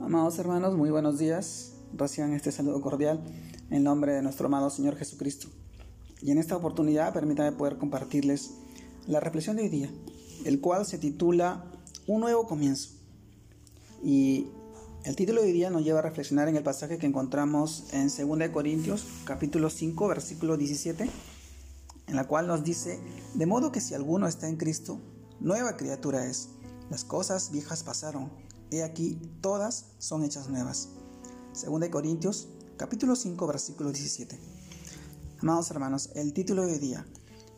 [0.00, 1.72] Amados hermanos, muy buenos días.
[1.92, 3.20] Reciban este saludo cordial
[3.68, 5.48] en nombre de nuestro amado Señor Jesucristo.
[6.22, 8.52] Y en esta oportunidad permítame poder compartirles
[9.08, 9.90] la reflexión de hoy día,
[10.44, 11.64] el cual se titula
[12.06, 12.90] Un nuevo comienzo.
[14.00, 14.46] Y
[15.02, 18.06] el título de hoy día nos lleva a reflexionar en el pasaje que encontramos en
[18.06, 21.10] 2 Corintios capítulo 5 versículo 17,
[22.06, 23.00] en la cual nos dice,
[23.34, 25.00] de modo que si alguno está en Cristo,
[25.40, 26.50] nueva criatura es.
[26.88, 28.30] Las cosas viejas pasaron
[28.70, 30.90] He aquí, todas son hechas nuevas.
[31.52, 34.38] Segunda de Corintios, capítulo 5, versículo 17.
[35.38, 37.06] Amados hermanos, el título de hoy día,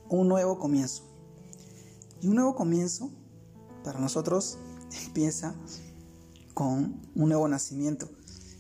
[0.09, 1.02] un nuevo comienzo.
[2.23, 3.11] Y un nuevo comienzo
[3.83, 4.59] para nosotros
[5.07, 5.57] empieza
[6.55, 8.09] con un nuevo nacimiento.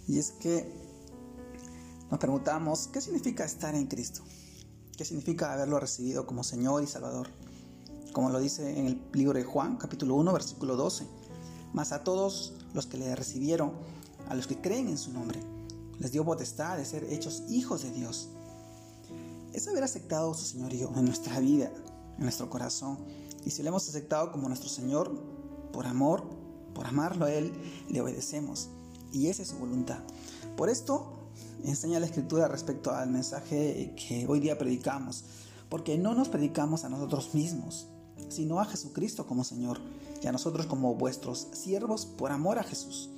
[0.08, 0.68] Y es que
[2.10, 4.22] nos preguntamos, ¿qué significa estar en Cristo?
[4.96, 7.28] ¿Qué significa haberlo recibido como Señor y Salvador?
[8.12, 11.19] Como lo dice en el libro de Juan, capítulo 1, versículo 12
[11.72, 13.72] mas a todos los que le recibieron,
[14.28, 15.40] a los que creen en su nombre,
[15.98, 18.28] les dio potestad de ser hechos hijos de Dios.
[19.52, 21.70] Es haber aceptado su señorío en nuestra vida,
[22.16, 22.98] en nuestro corazón.
[23.44, 25.12] Y si lo hemos aceptado como nuestro Señor,
[25.72, 26.24] por amor,
[26.74, 27.52] por amarlo a Él,
[27.88, 28.68] le obedecemos.
[29.12, 29.98] Y esa es su voluntad.
[30.56, 31.20] Por esto
[31.64, 35.24] enseña la Escritura respecto al mensaje que hoy día predicamos.
[35.68, 37.86] Porque no nos predicamos a nosotros mismos,
[38.30, 39.80] sino a Jesucristo como Señor
[40.22, 43.10] y a nosotros como vuestros siervos por amor a Jesús.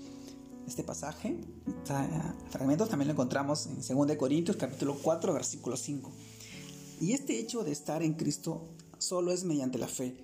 [0.67, 1.95] Este pasaje, este
[2.51, 6.11] fragmento también lo encontramos en 2 Corintios capítulo 4 versículo 5.
[7.01, 8.69] Y este hecho de estar en Cristo
[8.99, 10.17] solo es mediante la fe,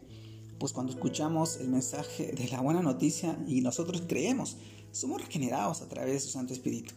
[0.59, 4.57] pues cuando escuchamos el mensaje de la buena noticia y nosotros creemos,
[4.93, 6.95] somos regenerados a través de su Santo Espíritu.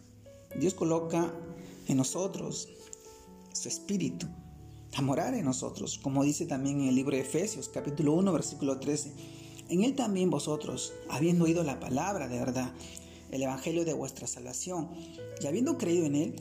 [0.58, 1.32] Dios coloca
[1.88, 2.68] en nosotros
[3.52, 4.26] su Espíritu
[4.94, 8.78] a morar en nosotros, como dice también en el libro de Efesios capítulo 1 versículo
[8.78, 9.12] 13
[9.72, 12.74] en él también vosotros, habiendo oído la palabra de verdad,
[13.30, 14.90] el evangelio de vuestra salvación,
[15.40, 16.34] y habiendo creído en él,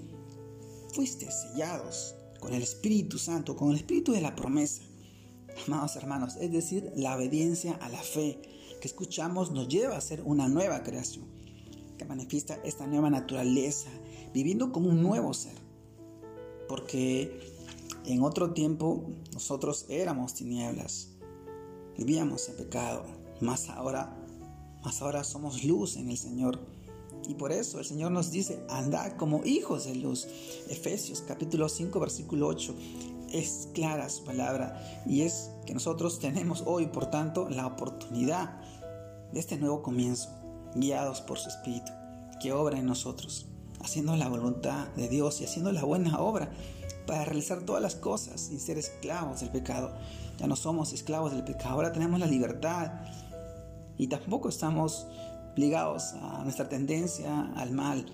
[0.94, 4.82] fuisteis sellados con el Espíritu Santo, con el Espíritu de la promesa.
[5.66, 8.42] Amados hermanos, es decir, la obediencia a la fe
[8.82, 11.26] que escuchamos nos lleva a ser una nueva creación,
[11.98, 13.90] que manifiesta esta nueva naturaleza,
[14.34, 15.56] viviendo como un nuevo ser.
[16.68, 17.61] Porque
[18.06, 19.04] en otro tiempo
[19.34, 21.10] nosotros éramos tinieblas,
[21.98, 23.06] vivíamos en pecado,
[23.42, 24.18] más ahora,
[24.84, 26.60] más ahora somos luz en el Señor.
[27.28, 30.28] Y por eso el Señor nos dice, andad como hijos de luz.
[30.70, 32.74] Efesios capítulo 5 versículo 8.
[33.32, 38.60] Es clara su palabra y es que nosotros tenemos hoy, por tanto, la oportunidad
[39.32, 40.30] de este nuevo comienzo,
[40.76, 41.92] guiados por su Espíritu,
[42.42, 43.46] que obra en nosotros,
[43.80, 46.52] haciendo la voluntad de Dios y haciendo la buena obra
[47.06, 49.94] para realizar todas las cosas sin ser esclavos del pecado.
[50.40, 52.92] Ya no somos esclavos del pecado, ahora tenemos la libertad
[53.98, 55.08] y tampoco estamos
[55.56, 58.06] ligados a nuestra tendencia al mal.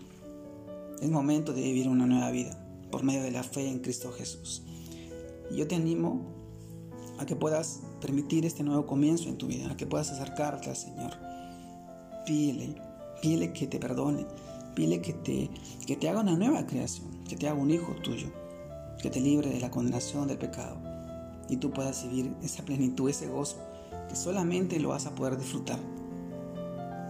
[1.02, 2.58] Es momento de vivir una nueva vida
[2.92, 4.64] por medio de la fe en Cristo Jesús.
[5.52, 6.26] Y yo te animo
[7.20, 10.76] a que puedas permitir este nuevo comienzo en tu vida, a que puedas acercarte al
[10.76, 11.14] Señor.
[12.26, 12.76] Pídele,
[13.22, 14.26] pídele que te perdone,
[14.76, 15.50] pídele que te,
[15.86, 18.32] que te haga una nueva creación, que te haga un hijo tuyo,
[19.02, 20.78] que te libre de la condenación del pecado
[21.50, 23.58] y tú puedas vivir esa plenitud, ese gozo
[24.10, 25.80] que solamente lo vas a poder disfrutar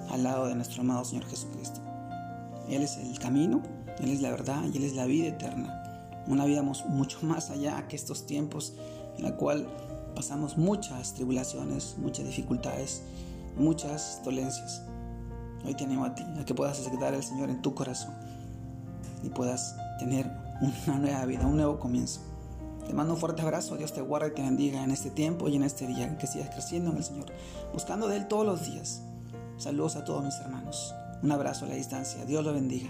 [0.09, 1.81] al lado de nuestro amado Señor Jesucristo.
[2.69, 3.61] Él es el camino,
[3.99, 6.23] Él es la verdad y Él es la vida eterna.
[6.27, 8.73] Una vida mucho más allá que estos tiempos
[9.17, 9.67] en la cual
[10.15, 13.03] pasamos muchas tribulaciones, muchas dificultades,
[13.57, 14.81] muchas dolencias.
[15.65, 18.13] Hoy te animo a ti, a que puedas aceptar al Señor en tu corazón
[19.23, 20.29] y puedas tener
[20.61, 22.21] una nueva vida, un nuevo comienzo.
[22.85, 25.55] Te mando un fuerte abrazo, Dios te guarde y te bendiga en este tiempo y
[25.55, 27.25] en este día, que sigas creciendo en el Señor,
[27.73, 29.01] buscando de Él todos los días.
[29.57, 30.93] Saludos a todos mis hermanos.
[31.21, 32.89] Un abrazo a la distancia, Dios lo bendiga.